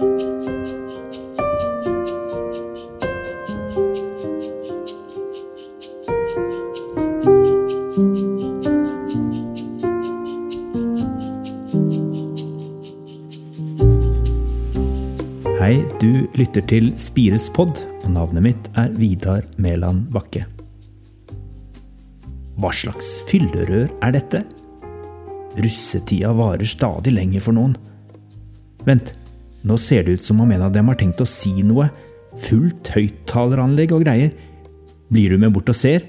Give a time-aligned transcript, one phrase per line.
[0.00, 0.06] Hei,
[16.00, 20.48] du lytter til Spires pod, og navnet mitt er Vidar Mæland Bakke.
[22.56, 24.46] Hva slags fyllerør er dette?
[25.60, 27.76] Russetida varer stadig lenger for noen.
[28.88, 29.19] Vent,
[29.66, 31.90] nå ser det ut som om en av dem har tenkt å si noe.
[32.40, 34.32] Fullt høyttaleranlegg og greier.
[35.10, 36.06] Blir du med bort og ser?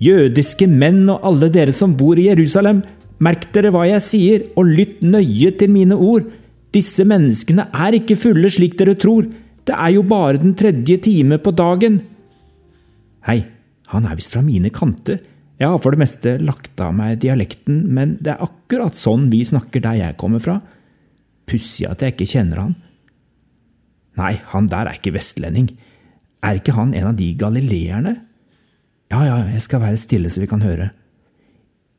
[0.00, 2.80] Jødiske menn og alle dere som bor i Jerusalem,
[3.20, 6.30] merk dere hva jeg sier, og lytt nøye til mine ord.
[6.72, 9.28] Disse menneskene er ikke fulle slik dere tror,
[9.68, 12.00] det er jo bare den tredje time på dagen.
[13.28, 13.42] Hei,
[13.92, 15.20] han er visst fra mine kanter,
[15.60, 19.42] jeg har for det meste lagt av meg dialekten, men det er akkurat sånn vi
[19.44, 20.56] snakker der jeg kommer fra.
[21.50, 22.74] Pussig at jeg ikke kjenner han.
[24.20, 25.72] Nei, han der er ikke vestlending.
[26.44, 28.16] Er ikke han en av de galileerne?
[29.10, 30.90] Ja, ja, jeg skal være stille så vi kan høre.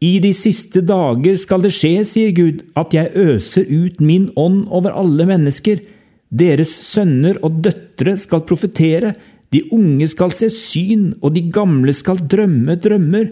[0.02, 4.64] I de siste dager skal det skje, sier Gud, at jeg øser ut min ånd
[4.74, 5.84] over alle mennesker.
[6.32, 9.14] Deres sønner og døtre skal profetere,
[9.52, 13.30] de unge skal se syn, og de gamle skal drømme drømmer.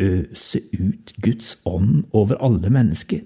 [0.00, 3.24] Øse ut Guds ånd over alle mennesker.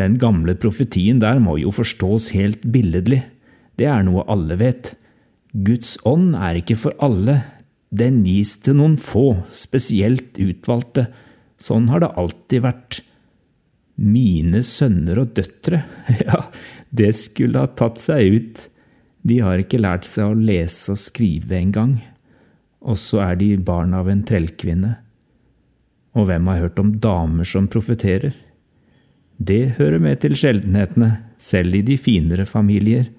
[0.00, 3.22] Den gamle profetien der må jo forstås helt billedlig.
[3.78, 4.94] Det er noe alle vet.
[5.54, 7.40] Guds ånd er ikke for alle,
[7.94, 11.06] den gis til noen få, spesielt utvalgte.
[11.62, 13.02] Sånn har det alltid vært.
[13.94, 15.84] Mine sønner og døtre,
[16.26, 16.48] ja,
[16.90, 18.64] det skulle ha tatt seg ut.
[19.24, 22.00] De har ikke lært seg å lese og skrive engang.
[22.84, 24.96] Og så er de barn av en trellkvinne.
[26.18, 28.34] Og hvem har hørt om damer som profeterer?
[29.38, 33.10] Det hører med til sjeldenhetene, selv i de finere familier.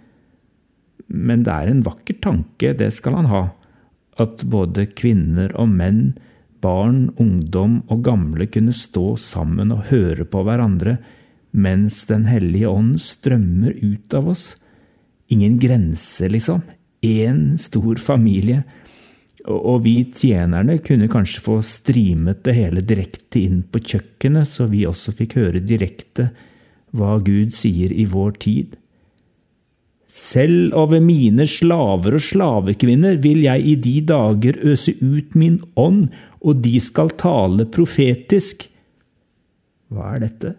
[1.08, 3.44] Men det er en vakker tanke, det skal han ha
[4.22, 6.16] at både kvinner og menn,
[6.64, 10.98] barn, ungdom og gamle kunne stå sammen og høre på hverandre
[11.56, 14.58] mens Den hellige ånd strømmer ut av oss.
[15.31, 16.66] Ingen grense, liksom.
[17.00, 18.66] Én stor familie.
[19.51, 24.85] Og vi tjenerne kunne kanskje få streamet det hele direkte inn på kjøkkenet, så vi
[24.89, 26.31] også fikk høre direkte
[26.95, 28.75] hva Gud sier i vår tid.
[30.16, 36.07] Selv over mine slaver og slavekvinner vil jeg i de dager øse ut min ånd,
[36.45, 38.67] og de skal tale profetisk.
[39.91, 40.53] Hva er dette?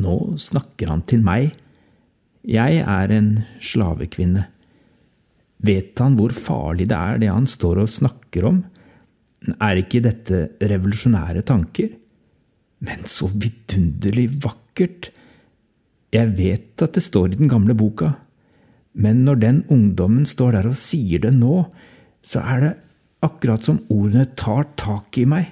[0.00, 1.52] Nå snakker han til meg.
[2.48, 3.30] Jeg er en
[3.60, 4.46] slavekvinne.
[5.62, 8.62] Vet han hvor farlig det er, det han står og snakker om?
[9.62, 11.92] Er ikke dette revolusjonære tanker?
[12.82, 15.12] Men så vidunderlig vakkert!
[16.12, 18.10] Jeg vet at det står i den gamle boka,
[18.92, 21.62] men når den ungdommen står der og sier det nå,
[22.20, 22.72] så er det
[23.24, 25.46] akkurat som ordene tar tak i meg.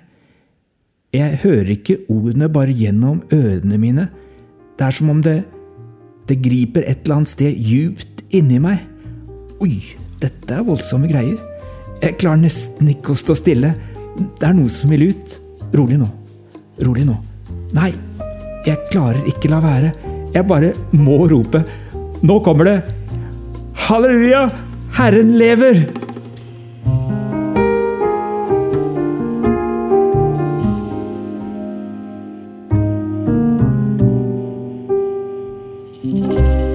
[1.17, 4.11] Jeg hører ikke ordene bare gjennom ørene mine.
[4.77, 5.41] Det er som om det,
[6.29, 8.85] det griper et eller annet sted djupt inni meg.
[9.61, 9.75] Oi,
[10.23, 11.37] dette er voldsomme greier.
[12.01, 13.75] Jeg klarer nesten ikke å stå stille.
[14.17, 15.35] Det er noe som vil ut.
[15.77, 16.09] Rolig nå.
[16.81, 17.19] Rolig nå.
[17.77, 17.91] Nei,
[18.65, 19.93] jeg klarer ikke la være.
[20.33, 21.61] Jeg bare må rope.
[22.25, 22.79] Nå kommer det!
[23.89, 24.47] Halleluja!
[24.97, 25.85] Herren lever!
[36.11, 36.70] thank